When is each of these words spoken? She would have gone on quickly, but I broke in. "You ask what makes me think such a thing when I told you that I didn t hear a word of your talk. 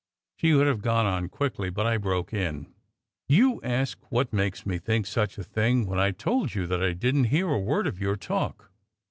She 0.35 0.55
would 0.55 0.65
have 0.65 0.81
gone 0.81 1.05
on 1.05 1.29
quickly, 1.29 1.69
but 1.69 1.85
I 1.85 1.97
broke 1.97 2.33
in. 2.33 2.73
"You 3.29 3.61
ask 3.61 3.99
what 4.11 4.33
makes 4.33 4.65
me 4.65 4.79
think 4.79 5.05
such 5.05 5.37
a 5.37 5.43
thing 5.43 5.85
when 5.85 5.99
I 5.99 6.09
told 6.17 6.55
you 6.55 6.65
that 6.65 6.81
I 6.81 6.93
didn 6.93 7.21
t 7.21 7.29
hear 7.29 7.49
a 7.49 7.59
word 7.59 7.85
of 7.85 8.01
your 8.01 8.15
talk. 8.15 8.71